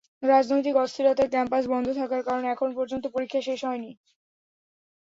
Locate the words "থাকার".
1.99-2.21